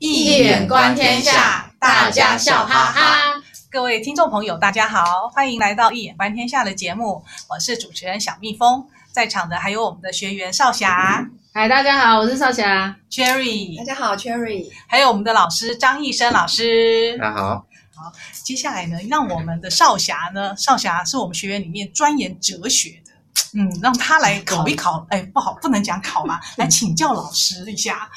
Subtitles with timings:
[0.00, 3.34] 易眼观天下，大家笑哈哈。
[3.70, 8.82] 各位听众朋友，大家好，欢迎来到《一眼观天下》的节目，我是主持人小蜜蜂，
[9.12, 11.28] 在场的还有我们的学员少霞。
[11.52, 12.96] 嗨，大家好，我是少霞。
[13.10, 14.70] Cherry，大家好，Cherry。
[14.88, 17.18] 还有我们的老师张义生老师。
[17.18, 17.66] 大家好。
[17.94, 18.10] 好，
[18.42, 23.12] 接下来呢，让我们的少霞呢，少霞是我们学员里面钻研哲学的。
[23.52, 28.08] 嗯，让他来考一考，哎，不好，不能讲考嘛， 来请教老师一下。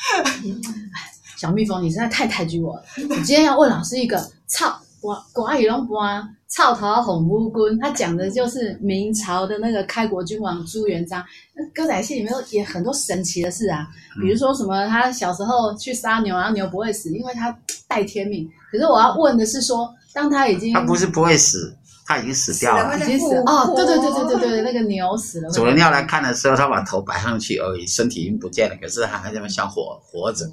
[1.43, 2.83] 小蜜蜂，你实在太抬举我了。
[3.09, 11.21] 我今天要问老师一个操，我国语拢播啊，草头红乌龟，他讲的就是明朝的那个开国君王朱元璋。
[11.53, 13.85] 那歌仔戏里面也很多神奇的事啊，
[14.21, 17.53] 比如说什么他小时候去杀牛，然后牛不会死，因为他
[17.89, 18.49] 带天命。
[18.71, 21.75] 可是我要问的是说，当他已经他不是不会死。
[22.05, 23.73] 他已经死掉了，已经死了哦！
[23.77, 25.49] 对对对对对对，那个牛死了。
[25.51, 30.45] 主人要来看的时候，他把头摆上去而已，身体已经不见了，可是他还在那想活活着。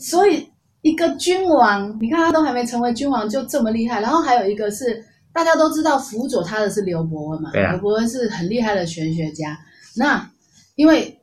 [0.00, 0.48] 所以
[0.82, 4.00] 一个君王，你看他都还没成为君王就这么厉害。
[4.00, 9.56] 然后还有一个是大家都知道辅佐他的是刘伯温嘛，刘伯温是很厉害的玄学家。
[9.94, 10.28] 那
[10.74, 11.16] 因为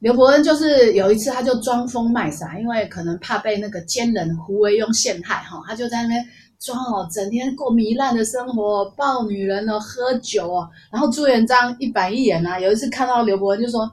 [0.00, 6.26] 刘伯温就是有一次他就装疯卖傻，因为可能怕被那个奸人胡惟庸陷害哈，他就在那边。
[6.60, 10.68] 装哦，整天过糜烂的生活，抱女人哦，喝酒哦。
[10.90, 13.88] 然后朱元璋一板一眼啊，有一次看到刘伯温就说：“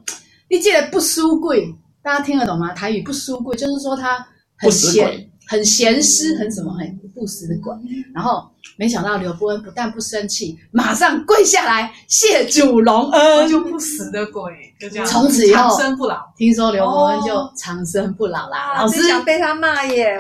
[0.50, 1.72] 你这个不输贵。”
[2.06, 2.72] 大家听得懂吗？
[2.74, 4.24] 台语不输贵就是说他
[4.60, 5.32] 很闲。
[5.48, 7.72] 很咸湿，很什么，很不死的鬼。
[8.16, 14.42] 然后没想到刘伯温不但不生气，马上跪下来谢主隆恩，就不死的鬼，
[14.80, 15.06] 就这样。
[15.06, 16.18] 从此以后长生不老。
[16.36, 18.72] 听说刘伯温就长生不老啦。
[18.72, 20.18] 哦、老师想被他骂耶，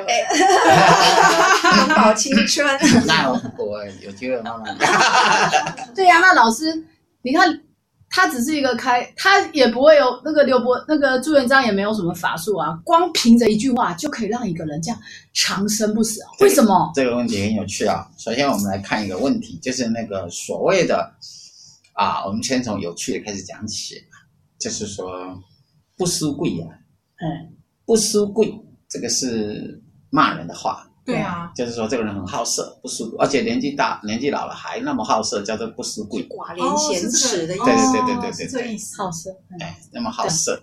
[1.95, 2.63] 保青春。
[3.07, 4.77] 那我有机会慢慢。
[5.95, 6.85] 对呀、啊，那老师，
[7.23, 7.61] 你看。
[8.15, 14.97] 他只是一个开，他也不会有那个刘伯那个朱元璋也没有什么法术啊，光凭着一句话就可以让一个人这样
[15.33, 16.31] 长生不死啊？
[16.39, 16.93] 为什么？
[16.95, 18.09] 这个问题很有趣啊。
[18.17, 21.13] 首先，我们来看一个问题，就是那个所谓的
[21.91, 23.95] 啊，我们先从有趣的开始讲起，
[24.57, 25.37] 就是说
[25.97, 26.71] 不输贵啊，
[27.17, 27.51] 嗯，
[27.85, 28.49] 不输贵，
[28.89, 30.89] 这个是骂人的话。
[31.05, 36.27] 对啊，就是说这个人很好色，不识，而且年纪大、年纪老了还那么好色，叫做不输贵。
[36.27, 37.63] 寡廉鲜耻的意思。
[37.63, 38.97] 对对对对对对对，这意思。
[38.97, 39.29] 好色，
[39.59, 40.59] 哎，那么好色，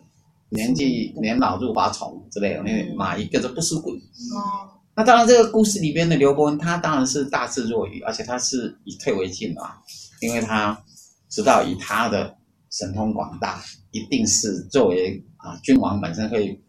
[0.48, 3.92] 年纪年老入花丛之类的，那哪一个都不输贵？
[3.94, 4.66] 哦，
[4.96, 9.78] 那当然，这个故事里边的刘伯温，他当然是大智若愚，而且他是以退为进啊，
[10.20, 10.76] 因为他
[11.30, 12.36] 知道以他的
[12.68, 16.60] 神通广大，一定是作为啊君王本身会。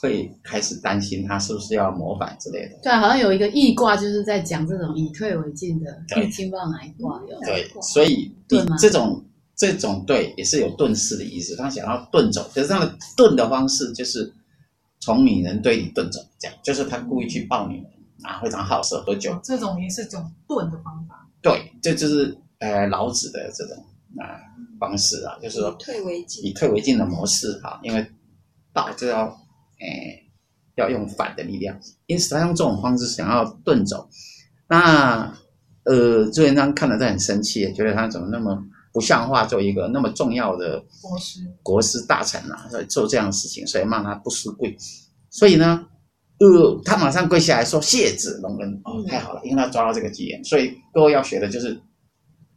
[0.00, 2.78] 会开始担心他是不是要模仿之类的。
[2.82, 6.02] 对，好像有一个易卦，就是在讲这种以退为进的。
[6.16, 7.38] 易经不知道哪一卦有。
[7.40, 9.22] 对，所以这种
[9.56, 14.32] 这种对也是有遁世的意思，他想要遁走，可是他的遁的方式就是
[15.00, 17.86] 从女人堆里遁走，这样就是他故意去抱女人
[18.22, 19.38] 啊，非常好色喝酒。
[19.44, 21.28] 这种也是种遁的方法。
[21.42, 23.76] 对，这就是呃老子的这种
[24.16, 24.40] 啊
[24.78, 28.10] 方式啊，就是说以退为进，以退为进的模式哈，因为
[28.72, 29.38] 道就要。
[29.80, 30.22] 哎，
[30.76, 34.08] 要用反的力量，因此他用这种方式想要遁走。
[34.68, 35.32] 那
[35.84, 44.76] 呃，朱元璋看了他很生气，觉得他怎么那么不像话，做一个那么重要的国师国师大臣啊，所以做这样的事情，所以骂他不输贵。
[45.30, 45.86] 所以呢，
[46.38, 50.44] 呃，他马上跪下来说谢子隆恩哦，太好了，因为他抓到这个机缘。
[50.44, 51.80] 所以各位要学的就是。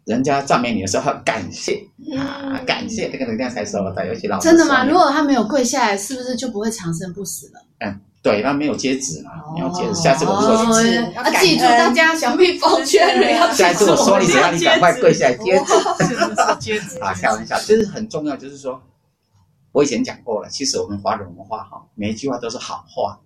[0.05, 1.81] 人家赞美你的时候，感谢
[2.17, 4.85] 啊，感谢这个能量才收的，尤其老师真的吗？
[4.85, 7.61] 如果他没有跪下来，是不是就不会长生不死了？
[7.79, 9.93] 嗯，对，他没有接旨嘛，没有接旨。
[10.01, 15.73] 下次我说你，啊，记住大家小蜜蜂圈里要下次我说你，只要你赶快跪下来接旨，
[16.59, 16.99] 接旨？
[16.99, 18.81] 啊，开玩笑，就是很重要，就是说，
[19.71, 23.19] 我以前讲过了，其实我们华人文化哈，每一句话都是好话，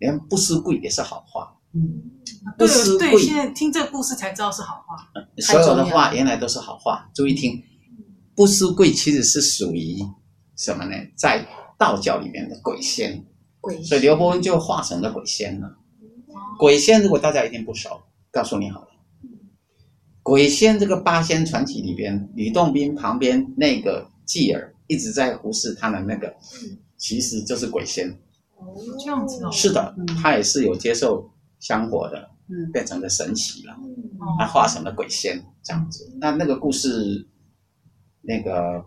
[0.00, 2.10] 连不思贵也是好话，嗯。
[2.58, 4.96] 不思贵，对，现在听这个故事才知道是好话。
[5.38, 7.62] 所有的话原来都是好话，注意听。
[8.34, 9.96] 不输贵其实是属于
[10.56, 10.96] 什么呢？
[11.16, 11.46] 在
[11.78, 13.24] 道教里面的鬼仙。
[13.60, 13.84] 鬼仙。
[13.84, 15.76] 所以刘伯温就化成了鬼仙了。
[16.58, 18.00] 鬼仙如果大家一定不熟，
[18.30, 18.88] 告诉你好了。
[20.22, 26.34] 鬼仙这个八仙传奇里边，吕洞宾旁边那个继儿一直在忽视他的那个，
[26.96, 28.08] 其实就是鬼仙。
[28.56, 29.50] 哦，这样子哦。
[29.52, 31.28] 是的，他也是有接受。
[31.60, 33.74] 香火的，嗯，变成了神奇了，
[34.38, 36.10] 他化成了鬼仙这样子。
[36.20, 37.26] 那那个故事，
[38.20, 38.84] 那个，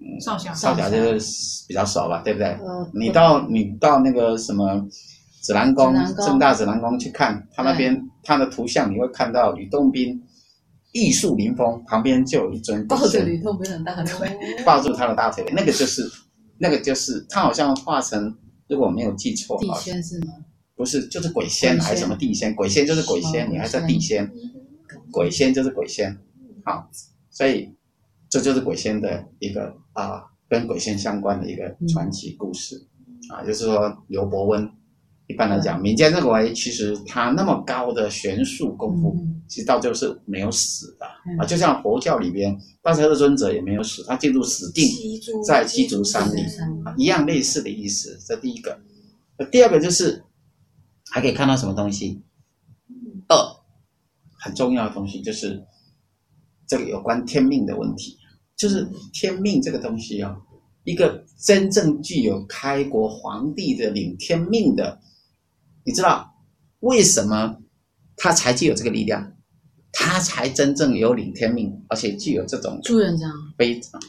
[0.00, 0.88] 嗯，少侠，少侠。
[0.88, 2.56] 就是比较熟吧，对不对？
[2.94, 4.86] 你到你到那个什么
[5.42, 5.94] 紫兰宫，
[6.26, 10.22] 正大紫兰宫去看，他那边他的图像，你会看到吕洞宾
[10.92, 14.28] 玉树临风，旁边就有一尊抱着吕洞宾的大腿，
[14.64, 16.08] 抱住他的大腿，那个就是
[16.58, 18.34] 那个就是他好像化成。
[18.68, 20.32] 如果我没有记错，地仙是吗？
[20.80, 22.54] 不是，就是鬼仙还是什么地仙？
[22.54, 24.32] 鬼仙就是鬼仙，你还在地仙，
[25.12, 26.16] 鬼仙就是鬼仙，
[26.64, 26.88] 好，
[27.28, 27.68] 所以
[28.30, 32.88] 这就是鬼仙的一个啊，跟鬼仙相关的一个传奇故事。
[33.28, 34.66] 啊，就是说刘伯温。
[35.26, 39.16] 一般来讲，民间认为，其实他那么高的玄术功夫，
[39.46, 41.06] 其实到最后是没有死的。
[41.38, 41.46] 啊。
[41.46, 44.84] 就像佛教里边，大势至尊者也没有死，他进入死定，
[45.46, 46.40] 在鸡足山里。
[46.84, 48.18] 啊，一样类似的意思。
[48.26, 48.76] 这第一个，
[49.52, 50.20] 第二个就是
[51.10, 52.22] 还可以看到什么东西？
[53.28, 53.36] 二
[54.38, 55.62] 很重要的东西就是
[56.66, 58.16] 这个有关天命的问题，
[58.56, 60.36] 就是天命这个东西啊，
[60.84, 65.00] 一个真正具有开国皇帝的领天命的。
[65.84, 66.34] 你知道
[66.80, 67.56] 为什么
[68.16, 69.32] 他才具有这个力量？
[69.92, 73.28] 他才真正有领天命，而且具有这种朱元璋
[73.58, 74.00] 非常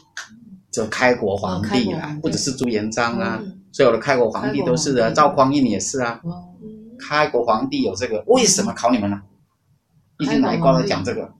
[0.70, 6.20] 就开国皇帝啊，不只是朱元璋啊，所有的开国皇帝都是的，赵匡胤也是啊。
[7.08, 9.20] 开国皇帝有这个，为什么考你们呢？
[10.18, 11.32] 易经哪一卦都讲这个？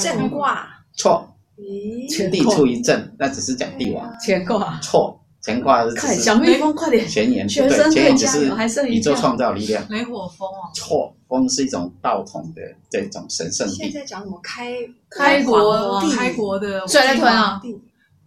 [0.00, 1.26] 震卦错，
[1.56, 4.12] 地出一震，那只是讲帝王。
[4.26, 5.16] 乾卦错。
[5.42, 7.08] 乾卦是小蜜蜂，快点！
[7.08, 9.82] 前言对，前言只是宇宙创造力量。
[9.88, 12.60] 雷火风哦，错，风是一种道统的
[12.90, 13.66] 这种神圣。
[13.66, 14.76] 现在讲什么开
[15.08, 17.58] 开国开国的谁来屯啊？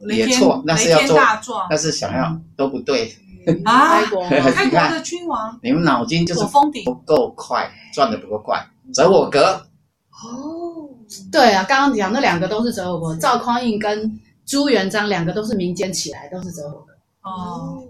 [0.10, 1.00] 也错，那是要
[1.40, 3.16] 做，那是想要都不对
[3.66, 4.02] 啊！
[4.02, 8.64] 开国开国的君王，你们脑筋就是封顶不够快，转的不够快。
[8.94, 9.62] 择我格
[10.10, 10.90] 哦，
[11.32, 16.94] 对啊，刚刚讲那两个都是择我格，赵匡胤跟朱元璋两个都是民间起来，都是择我格。
[17.24, 17.84] 哦，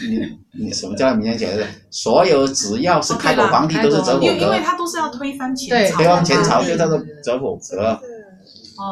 [0.00, 1.66] 你你什么叫民间起来的？
[1.90, 8.00] 所有只要是开国皇帝都是择我革，因为他都是要推翻前朝，推翻前朝就叫做择我革。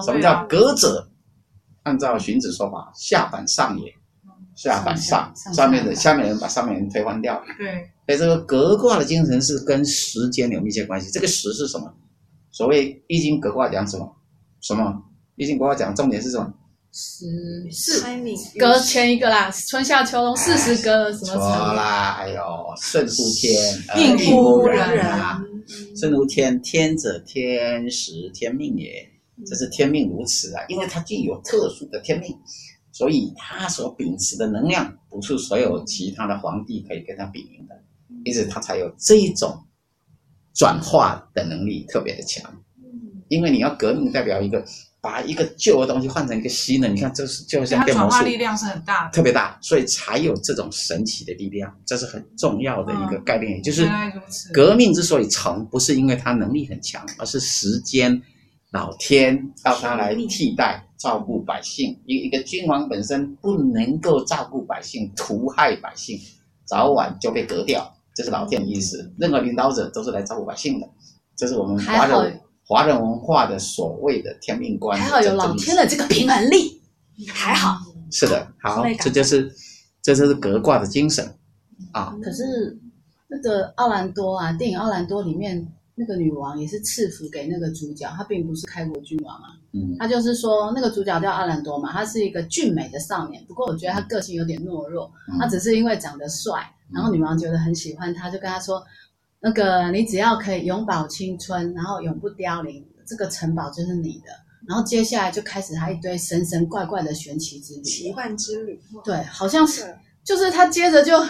[0.05, 1.09] 什么叫革者？
[1.85, 3.93] 按照荀子说法，下反上也，
[4.63, 7.43] 下反上，上面的下面人把上面人推翻掉。
[7.59, 11.11] 对，所以这个革卦的精神是跟时间有密切关系。
[11.11, 11.93] 这个时是什么？
[12.51, 14.17] 所谓易经革卦讲什么？
[14.61, 15.03] 什么？
[15.37, 16.53] 易经革卦讲重点是什么？
[16.95, 17.25] 十
[17.73, 18.05] 四
[18.59, 21.33] 隔前一个啦，春夏秋冬四时隔什么？
[21.33, 22.43] 错啦，哎呦，
[22.77, 23.55] 顺乎天，
[23.97, 25.43] 应乎人啊，
[25.97, 28.93] 顺乎天，天者天时天命也，
[29.47, 32.31] 这是天命如此啊，因为它具有特殊的天命，
[32.93, 37.83] 所以他所秉持的能量不是所有其他的皇帝可以跟他比拟的，
[38.25, 39.59] 因此他才有这种
[40.55, 42.49] 转化的能力特别的强，
[43.29, 44.65] 因为你要革命，代表一个。
[45.05, 53.55] 把一个旧的东西换成一个新的，你看，这是就像变魔术，它转化力量是很大的，特别大，所以才有这种神奇的力量，这是很重要的一个概念。
[53.55, 53.85] 嗯、也就是
[54.53, 58.23] 革命之所以成，不是因为他能力很强，而是时间、
[58.71, 61.99] 老天要他来替代照顾百姓。
[62.07, 66.19] 一一个君王本身不能够照顾百姓，屠害百姓，
[66.65, 69.13] 早晚就被革掉，这是老天的意思。
[69.19, 70.89] 任何领导者都是来照顾百姓的，
[71.37, 72.41] 这是我们华人。
[72.65, 76.81] 华人文化的所谓的天命观，还好有老天的这个平衡力，
[77.29, 77.77] 还好。
[78.11, 79.53] 是的，好，这就是
[80.01, 81.35] 这就是革卦的精神
[81.91, 82.17] 啊。
[82.23, 82.79] 可是
[83.29, 89.51] 那个奥兰多啊，电影《奥兰多》里面那个女王也是赐福给那个主角，她并不是开国君王啊。
[89.73, 96.61] 嗯，她就是说那个主角叫阿兰多嘛，他是一个俊美的少年，不过我觉得他个性有点懦弱，他只是因为长得帅，
[96.93, 98.83] 然后女王觉得很喜欢他，就跟他说。
[99.45, 104.27] 那个，你只要可以永葆青春，然后永不凋零，这个城堡就是你的。
[104.69, 108.81] 然后接下来就开始他一堆神神怪怪的玄奇之旅、奇幻之旅。
[109.03, 111.21] 对，好像是，就是他接着就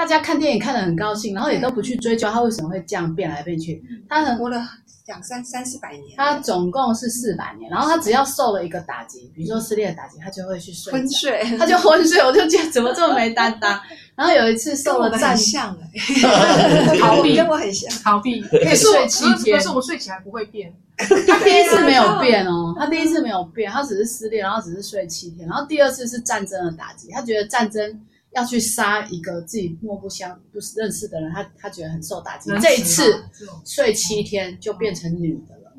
[0.00, 3.84] 大家看电影看得很高兴，然后也都不去追究他为什么会这样变来变去。
[4.08, 4.58] 他很活了
[5.06, 7.70] 两三三四百年，他总共是四百年。
[7.70, 12.18] 然后他只要受了一个打击，比如说撕裂的打击，他就会去睡昏睡，他就昏睡。
[12.24, 13.78] 我就觉得怎么这么没担当。
[14.16, 20.74] 然后有一次受了战，像哎，逃避 跟我很像，逃避可以睡七天，可是我睡起来不会变。
[20.96, 25.46] 他第一次 没有变哦，他第一次没有变，他只是失裂，然后只是睡七天。
[25.46, 28.00] 然后第二次是战争的打击，他觉得战争
[28.34, 32.50] 要去杀一个自己莫不相不是认识的人，他他觉得很受打击。
[32.60, 33.24] 这一次
[33.64, 35.72] 睡七天就变成女的了，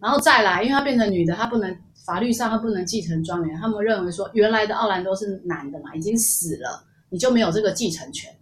[0.00, 6.84] 然后再来，因为他变成女的，他不能法律上他不能继承庄园，他们认为说原来的奥兰多是男的嘛，已经死了。
[7.10, 8.34] 你就没有这个继承权。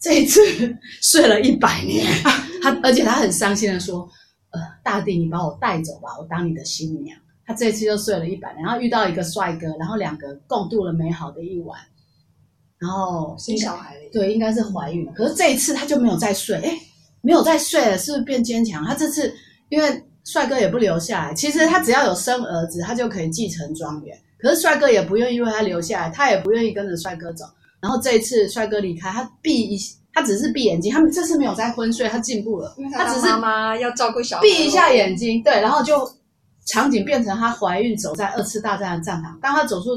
[0.00, 0.40] 这一次
[1.02, 2.06] 睡了一百年，
[2.62, 4.08] 他而且他很伤心的说
[4.48, 11.78] ：“呃，大帝，你把我带走吧，我当你的新娘。”他这一次又睡了一百年，然后遇到一个帅哥，然后两个共度了美好的一晚，
[12.78, 14.00] 然后生小孩了。
[14.12, 15.06] 对，应该是怀孕。
[15.14, 16.78] 可是这一次他就没有再睡，哎，
[17.20, 18.84] 没有再睡了，是不是变坚强？
[18.84, 19.32] 他这次
[19.68, 24.16] 因为帅哥也不留下来，其实他只要有生儿子，他就可以继承庄园。
[24.38, 27.44] 可是帅哥也不愿意为他留下来，他也不愿意跟着帅哥走。
[27.80, 29.78] 然后这一次帅哥离开，他闭一，
[30.12, 36.10] 他只是闭眼睛，他们这次没有再昏睡，他进步了，因为他，他只是妈妈要照顾小孩，闭一下眼睛，对，然后就
[36.66, 39.90] 场景变成她怀孕走在二次大战的战场，当她走出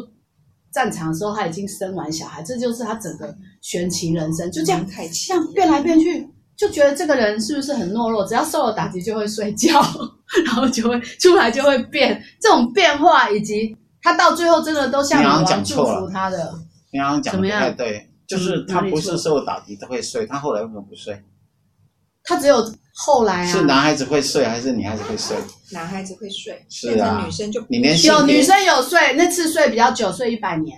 [0.71, 6.27] 战场的时候，他已经生完小孩，这就是他整个传奇人生，就这样这样变来变去。
[6.55, 8.25] 就觉得这个人是不是很懦弱？
[8.25, 9.79] 只要受了打击就会睡觉，
[10.43, 12.19] 然后就会出来就会变。
[12.41, 16.53] 这种变化以及他到最后真的都像女王祝福他的。
[16.91, 21.21] 你刚刚讲的太对，就是他不是受了打击都会睡，他后来为什么不睡？
[22.23, 22.59] 他只有
[22.97, 23.45] 后来啊。
[23.45, 25.37] 是男孩子会睡还是女孩子会睡？
[25.71, 30.77] 男孩子会睡，是啊，女生就你连有女生有睡，那次睡比较久，睡一百年。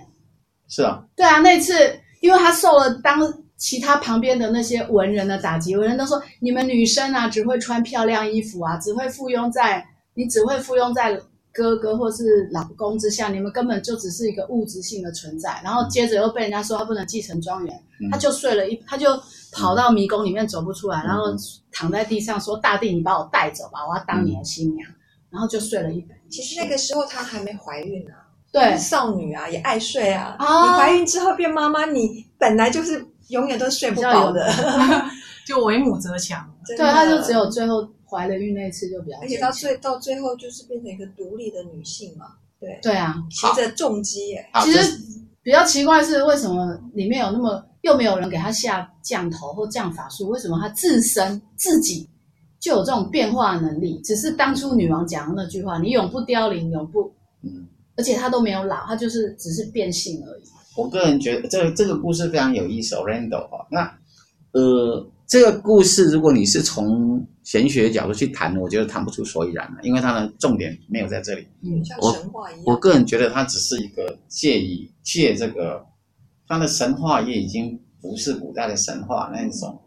[0.68, 1.02] 是啊。
[1.16, 3.20] 对啊，那次因为他受了当。
[3.60, 11.12] 其他旁边的那些文人的打击，文人都说你们女生啊，只会穿漂亮衣服啊，只会附庸在你只会附庸在
[11.52, 15.60] 哥哥或是老公之下，你们根本就只是一个物质性的存在。
[15.64, 19.08] 然后接着又被人家说他不能继承庄园，嗯、他就睡了一，他就
[19.52, 21.24] 跑到迷宫里面走不出来，嗯、然后
[21.72, 24.88] 躺在地上说：“大地，你把我带走吧，我要当你的新娘。
[24.90, 24.94] 嗯”
[25.30, 26.14] 然后就睡了一百。
[26.30, 30.36] 其实那个时候她还没怀孕呢、啊，对，少女啊也爱睡啊。
[30.38, 33.06] 啊你怀孕之后变妈妈，你本来就是。
[33.30, 34.52] 永远都睡不饱的，
[35.46, 36.44] 就为母则强。
[36.66, 42.26] 对，他就只有最后怀了孕那次就比较，而且到最到最后就是变成一个独立的女性嘛。
[42.58, 44.44] 对对啊，骑着重机耶。
[44.62, 45.00] 其实
[45.42, 50.28] 比较奇怪是，为什么里面有那么又没有人给她下降头或降法术？
[50.28, 52.06] 为什么她自身自己
[52.58, 53.98] 就有这种变化能力？
[54.04, 57.10] 只是当初女王讲的那句话：“你永不凋零，永不……”
[57.42, 60.42] 嗯，而且她都没有老，她就是只是变性而已。
[60.76, 63.66] 我个人觉得这个这个故事非常有意思，Orlando 哈。
[63.70, 63.90] 那
[64.52, 71.44] 呃，这个故事如果你是从玄学角度去谈，我觉得谈不出所以然了，因为它的重点没有在这里。
[71.62, 72.62] 嗯，像神话一样。
[72.64, 75.84] 我，我个人觉得它只是一个借以借这个，
[76.46, 79.82] 它的神话也已经不是古代的神话那种。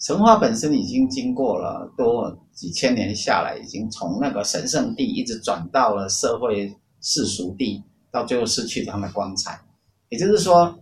[0.00, 9.60] 神话本身已经经过了多几千年下来，已经从那个神圣地一直转到了社会世俗地，到最后失去它的光彩。
[10.08, 10.74] 也就是说，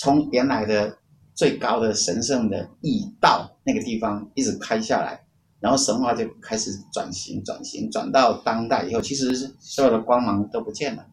[0.00, 0.98] 从原来的
[1.36, 5.21] 最高的神圣的驿道那个地方一直开下来，
[5.62, 11.06] 然后神话就开始转型、转型，转到当代以后，其实所有的光芒都不见了。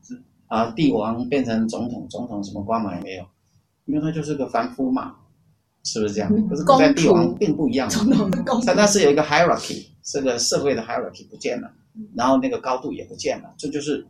[0.48, 3.26] 啊，帝王变成总统，总统什么光芒也没有，
[3.86, 5.16] 因为他就是个凡夫嘛，
[5.84, 6.30] 是不是这样？
[6.50, 7.88] 可是古代帝王并不一样，
[8.66, 11.72] 但那是有一个 hierarchy，这个社会的 hierarchy 不见了，
[12.16, 14.06] 然后那个高度也不见了，这就是。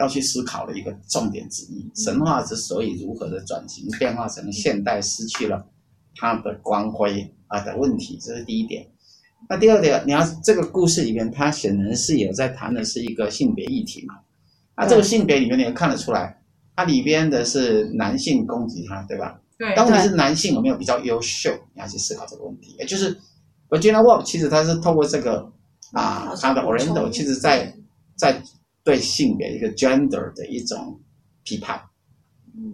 [0.00, 5.66] 要去思考的一个重点之一，神话之所以如何的转型变化成现代，失去了
[6.14, 8.86] 它的光辉啊的问题，这是第一点。
[9.48, 14.14] 那第二点，你要这个故事里面，它显然是有在谈的是一个性别议题嘛？
[14.76, 16.40] 那这个性别里面，你也看得出来，
[16.74, 19.38] 它里边的是男性攻击他，对吧？
[19.58, 19.74] 对。
[19.74, 21.50] 当你是男性有没有比较优秀？
[21.74, 22.74] 你要去思考这个问题。
[22.78, 23.14] 也就是
[23.68, 25.52] Virginia Woolf 其实他是透过这个
[25.92, 27.74] 啊，他的 Orlando 其实在
[28.16, 28.42] 在。
[28.84, 30.98] 对性别一个 gender 的一种
[31.44, 31.78] 批判，
[32.56, 32.72] 嗯，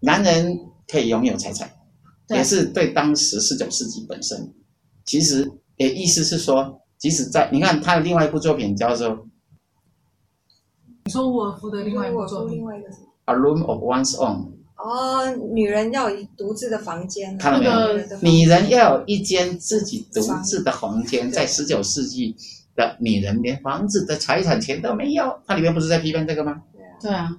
[0.00, 0.58] 男人
[0.88, 1.70] 可以拥有财产，
[2.30, 4.54] 也是对当时十九世纪本身，
[5.04, 9.26] 其实也意思是说，即使在你看他的另外一部作品叫做，
[11.04, 14.52] 你说沃尔夫的另外一部作品，另外一个什么？A Room of One's Own。
[14.76, 17.98] 哦，女人要有独自的房间，看到没有？
[18.20, 22.36] 女人要有一间自己独自的房间，在十九世纪。
[22.76, 26.60] 的女人连房子的财产权都没有，它里面不是在批判这个吗？
[27.00, 27.30] 对啊，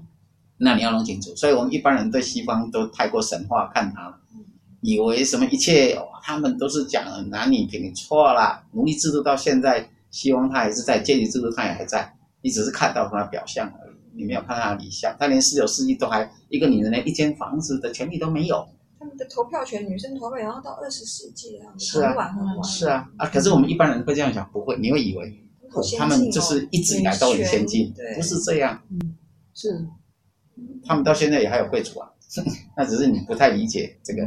[0.56, 1.36] 那你要弄清楚。
[1.36, 4.18] 所以我们一般人对西方都太过神话看它，
[4.86, 8.64] 以为什么一切他们都是讲男女平等，错了。
[8.74, 15.16] 奴隶制度到现在，希望它还是在，阶级制度它也还在，你只是看到它的表象而已，你没有看它的理想。
[15.20, 18.64] 他连十九世纪都还一个女人连一间房子的权利都没有。
[19.00, 22.64] 他们的投票权，女生投票，然后到二十世纪这样子，是啊，很晚很晚。
[22.64, 25.28] 是啊，啊，可是我们一般人会这样想，不会，你会以为，
[25.74, 28.82] 哦，他们就是一直以来都很先进，不是这样。
[28.92, 29.16] 嗯，
[29.54, 29.88] 是，
[30.86, 32.10] 他们到现在也还有贵族啊，
[32.76, 34.24] 那只是你不太理解这个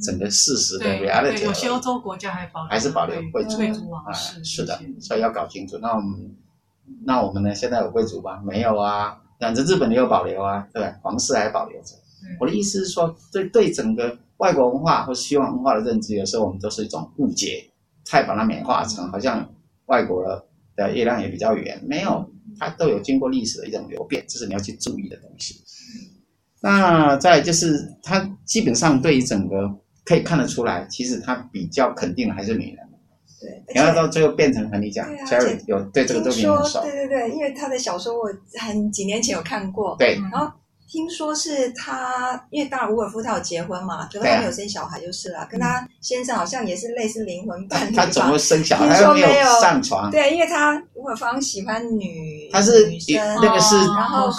[0.00, 1.44] 整个事实的 reality。
[1.44, 5.78] 有些欧洲国家还保留，还是保留贵族，贵族啊，是是的，所以要搞清楚。
[5.78, 6.36] 那我们，
[7.04, 7.54] 那我们呢？
[7.54, 8.40] 现在有贵族吗？
[8.44, 11.94] 没有啊，反正日本也有保留啊，对，皇室还保留着。
[12.40, 17.70] 我的意思是说，对对整个外国文化或西方文化的认知，有时候我们都是一种误解，
[18.04, 19.48] 太把它美化成好像
[19.86, 20.24] 外国
[20.76, 22.28] 的月亮也比较圆，没有，
[22.58, 25.62] 它都有经过历史的一种流变，这是你要去注意的东西。
[26.60, 29.70] 那再就是，他基本上对于整个
[30.04, 32.88] 可以看得出来，其实他比较肯定的还是女人。
[33.40, 36.82] 对，然后到最后变成和你讲，Cherry 有对这个作品很熟。
[36.82, 39.96] 对对对，因为他的小说我很几年前有看过。
[39.98, 40.52] 对，然后。
[40.88, 45.46] 听说是他，因为当然伍尔夫他有结婚嘛，可是他没有生小孩就是了。
[45.50, 47.94] 跟他先生好像也是类似灵魂伴侣。
[47.94, 48.88] 他怎么生小孩？
[48.88, 50.10] 听说没有上床。
[50.10, 53.76] 对，因为他伍尔夫喜欢女，他是女生，那个是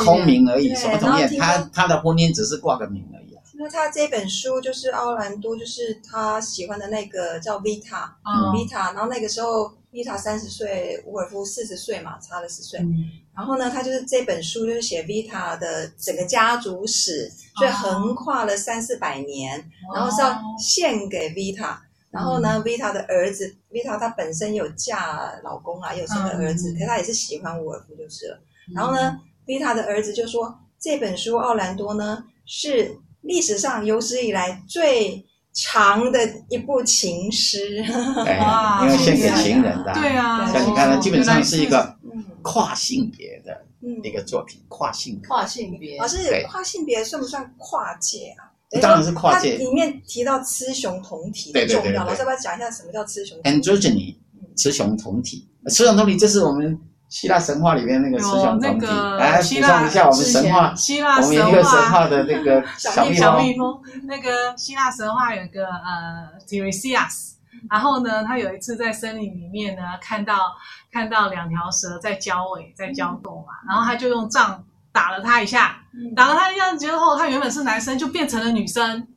[0.03, 1.37] 空名而已，哦、什么东西？
[1.37, 3.28] 他他的婚姻只是挂个名而已。
[3.59, 12.79] 因为他这本书就是奥兰多，就是他喜欢的那个叫 Vita，Vita，、嗯、然后那个时候 Vita 三十岁，伍尔夫四十岁嘛，差了十岁。
[12.79, 12.95] 嗯、
[13.35, 21.75] 然后呢，他就是这本书就是写 Vita 的整个家族史，所以横跨了三四百年，哦、然后是要献给 Vita。
[22.11, 28.39] 然后呢、嗯、，Vita 的儿子 Vita 她本身有嫁老公啊，有生个儿子，嗯、可是他也是喜欢伍尔夫就是了。
[28.73, 32.97] 然后呢，Vita 的儿子就说这本书奥兰多呢是。
[33.21, 37.83] 历史上有史以来最长的一部情诗，
[38.39, 41.97] 哇，因为献给情人的，对啊，像你看，它基本上是一个
[42.41, 43.65] 跨性别的
[44.03, 48.47] 一个作品，跨性跨性别，老师，跨性别算不算跨界啊？
[48.81, 49.57] 当然是跨界。
[49.57, 54.15] 里面提到雌雄同体的重要，老师要不要讲一下什么叫雌雄？Androgyny，
[54.55, 56.79] 雌雄同体，雌雄同体，这是我们。
[57.09, 62.07] 希腊神话里面那个雌雄同体，来补充一下我们神话，希腊我们一个神话。
[62.07, 63.81] 的那个 小蜜小蜜蜂。
[64.03, 67.33] 那个希腊神话有一个呃 Tiresias，
[67.67, 70.55] 然后呢，他有一次在森林里面呢，看到
[70.91, 75.81] 看到两条蛇在交尾，在交斗嘛，然后他就用杖打了他一下，
[76.15, 79.07] 打了他一下之后，他原本是男生就变成了女生，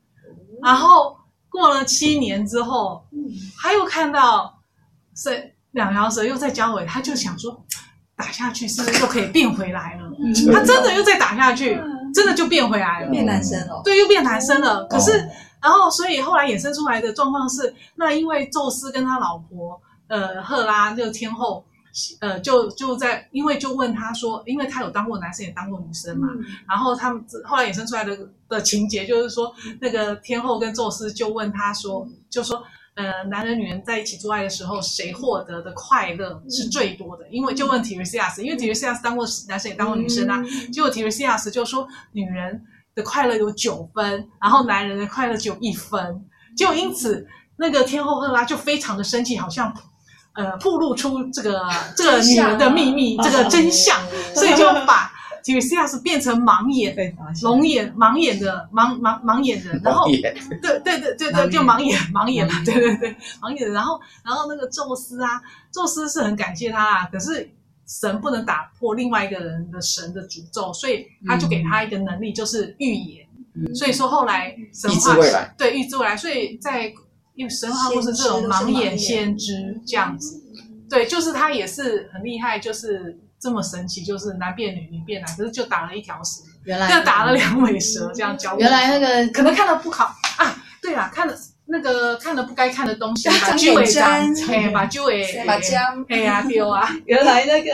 [0.63, 1.19] 然后
[1.51, 3.07] 过了七年之后，
[3.61, 4.59] 他又看到
[5.15, 7.63] 是两条蛇又在交尾，他就想说。
[8.23, 10.03] 打下去是不是又可以变回来了？
[10.53, 11.77] 他真的又再打下去，
[12.15, 13.83] 真的就变回来了，变男生了。
[13.85, 14.85] 对，又变男生了。
[14.85, 15.11] 可是，
[15.61, 21.65] 然后所以后来衍生出来的状况是，那因为宙斯跟他老婆呃赫拉这个天后
[22.21, 26.29] 呃就就在因为就问他说，因为他有当过男生也当过女生嘛，
[26.69, 28.17] 然后他们后来衍生出来的
[28.49, 32.63] 的情节就是说，那个天后跟宙斯就问他说，就说。
[32.95, 37.27] 呃，男人女人在一起做爱的时候，谁获得的快乐是最多的？
[37.31, 40.45] 因为就问提瑞西亚斯，因为提瑞西亚斯当过男生也当过女生啊。
[40.71, 42.63] 结果提瑞西亚斯就说，女人
[42.95, 46.23] 的快乐有九分，然后男人的快乐只有一分。
[46.57, 47.27] 就因此，
[47.57, 49.75] 那个天后赫拉就非常的生气，好像
[50.35, 51.63] 呃，暴露出这个
[51.97, 53.99] 这个女人的秘密，这个真相，
[54.35, 55.12] 所以就把。
[55.43, 56.95] 提瑞西亚斯变成盲眼，
[57.43, 60.21] 聋眼，盲眼的盲盲盲眼人， 然后对
[60.63, 67.51] 对对对对，就盲眼 盲眼嘛，对对对盲眼人，然后然后那个宙斯啊，宙斯是很感谢他啊，可是
[67.87, 73.27] 神不能打破另外一个人的神的诅咒，所以他就给他一个能力，就是预言。
[73.75, 75.17] 所以说后来神话
[75.59, 76.93] 对预知未来，所以在
[77.35, 80.41] 因为神话故事这种盲眼先知这样子，
[80.89, 83.19] 对，就是他也是很厉害，就是。
[83.43, 88.57] 这么神奇，就是男变女，女变男，可是就打了一条蛇，原来就打了两尾蛇，这样教。
[88.57, 91.35] 原来那个可能看的不好啊，对啊，看了
[91.67, 96.89] 那个看了不该看的东西， 把猪尾粘，嘿， 把猪尾把姜，嘿呀丢啊。
[97.05, 97.73] 原来那个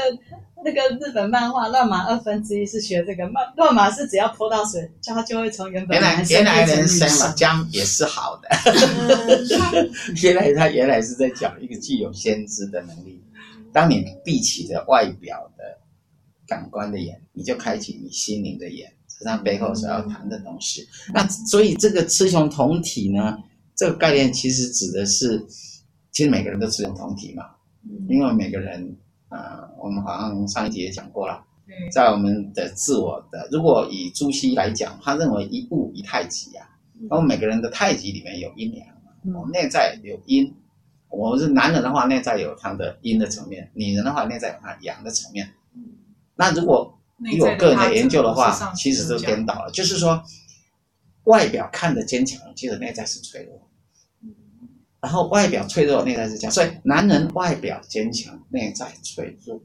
[0.65, 8.49] 那个日本漫画《乱马二分之一》是学这个，乱乱马是只要泼到水，它就会从原本原来原来人生嘛，姜也是好的。
[10.23, 13.23] 原来他原来是在讲一个具有先知的能力。
[13.73, 15.79] 当你闭起的外表的
[16.47, 20.89] 感官的眼，你就开启你心灵的眼，是他背后所要谈的东西。
[21.13, 23.39] 那所以这个雌雄同体呢，
[23.77, 25.45] 这个概念其实指的是，
[26.11, 27.45] 其实每个人都雌雄同体嘛，
[28.09, 28.97] 因为每个人，
[29.29, 31.45] 呃，我们好像上一集也讲过了，
[31.93, 36.67] 在我们的自我的，如果以朱熹来讲，他认为一物一太极啊，
[37.11, 38.87] 然后每个人的太极里面有阴阳，
[39.35, 40.55] 我们内在有阴。
[41.11, 45.49] 我们是男人的话，内在有他的阴的层面；女人的话，内在有他阳的层面。
[46.37, 46.99] 那如果
[47.33, 50.23] 以我个人的研究的话，其实都颠倒了，就是说，
[51.25, 53.59] 外表看着坚强，其实内在是脆弱；
[55.01, 56.51] 然后外表脆弱，内在是强。
[56.51, 59.61] 所以男人外表坚强，内在脆弱。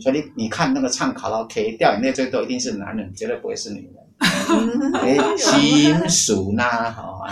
[0.00, 4.07] 所以你你看那个唱卡拉 OK 掉眼泪最多，一定是男人，绝对不会是女人。
[5.00, 7.30] 哎， 心属呐， 好啊，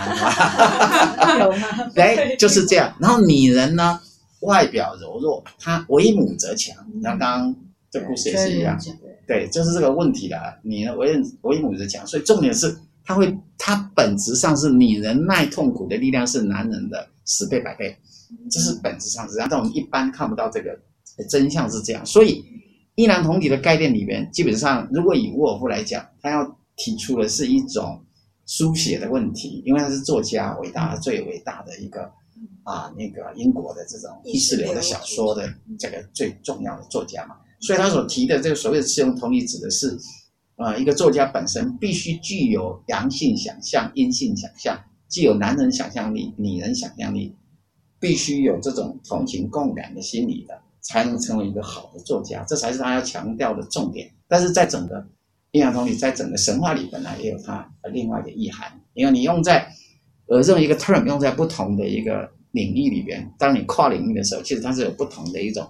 [1.95, 2.93] 哎，就是这样。
[2.99, 3.99] 然后女人呢，
[4.41, 6.75] 外表柔弱，她为母则强。
[7.03, 7.55] 像刚刚
[7.91, 8.79] 这故事也是一样，
[9.27, 10.37] 对，就是这个问题的。
[10.61, 12.73] 女人为为母则强，所以重点是，
[13.03, 17.97] 她会，她本质上是女人耐痛苦的力量是男人的十倍百倍，
[18.49, 19.47] 这是本质上是这样。
[19.51, 20.79] 但我们一般看不到这个
[21.29, 22.05] 真相是这样。
[22.05, 22.45] 所以，
[22.95, 26.56] 一男同体的概念里面，基本上如果以沃尔夫来讲，他要。
[26.77, 28.01] 提出的是一种
[28.45, 32.09] 书写的问题，因为他是作家，伟大的最伟大的一个
[32.63, 39.97] 啊，那个英国的这种意识流的小说的这个最重要的作家嘛，所以他所提的这个所谓的适用同体，指的是
[40.55, 44.75] 呃，一个作家本身必须具有阳性想象、阴性想象，
[45.07, 47.35] 既有男人想象力、女人想象力，
[47.99, 54.11] 必须有这种同情共感的心理的，才能成为一个好的作家，这才是他要强调的重点。
[54.27, 55.07] 但是在整个
[55.51, 59.67] 阴阳同理，在整个神话里本来也有它另外的意涵，因为你用在
[60.27, 65.67] 呃这么一个 term 用在不同的一个领域里边，当你跨领域的时候，其实它是有不同的一种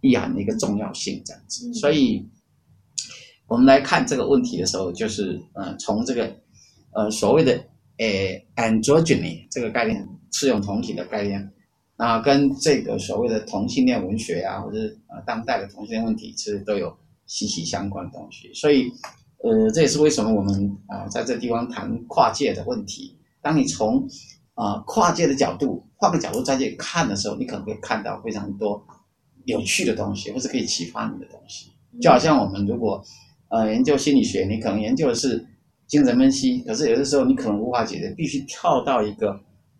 [0.00, 1.72] 意涵的一个重要性这样子。
[1.74, 2.28] 所以，
[3.46, 6.36] 我们来看这个问题的时候，就是呃从这个
[6.92, 7.52] 呃所谓的
[7.98, 11.50] 呃 androgyny 这个概念，适用同体的概念。
[11.96, 16.92] 啊，跟这个所谓的同性恋文学啊，或者是呃当代的同性恋问题，其实都有
[17.26, 18.52] 息息相关的东西。
[18.54, 18.92] 所以，
[19.42, 23.18] 呃，这也是为什么我们啊、呃、在这地方谈跨界的问题。
[23.42, 24.06] 当你从
[24.54, 28.84] 啊、呃、跨界的角度，换个角度再去看的时候，你可能会看到非常多
[29.44, 31.70] 有趣的东西，或是可以启发你的东西。
[32.00, 33.02] 就好像我们如果
[33.48, 35.46] 呃研究心理学，你可能研究的是
[35.86, 39.32] 精神分析，可是有的时候你可能无法解决，必须跳到一个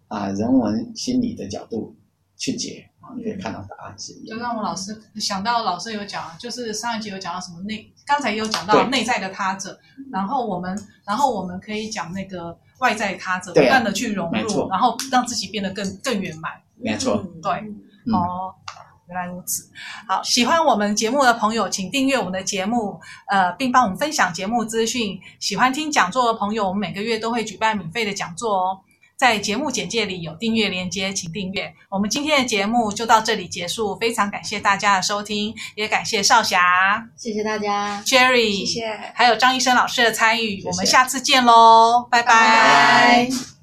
[0.08, 1.96] 啊、呃、人文心理的角度。
[2.36, 4.38] 去解啊，你可以看到答案是一样。
[4.38, 9.78] 就让我老师想到，老师有讲，就是上一集有讲到什么内，刚才也有讲到内在的他者，
[10.12, 16.52] 然后我们，然后我们可以讲那个外在他者，不断的去融入，然后让自己变得更更圆满。
[16.76, 17.52] 没错，对，
[18.12, 18.52] 哦，
[19.08, 19.70] 原来如此。
[20.08, 25.18] 好，喜欢我们节目的朋友，请订阅我们的节目，呃，并帮我们分享节目资讯。
[25.38, 28.80] 喜欢听讲座的朋友，我们每个月都会举办免费的讲座哦。
[29.24, 31.72] 在节目简介里有订阅链接，请订阅。
[31.88, 42.34] 我们今天的节目就到这里结束，非常感谢大家的收听，也感谢少侠，谢谢大家，Jerry，谢谢，还有张医生老师的参与，谢谢，我们下次见喽，拜拜。
[42.34, 43.53] 拜拜。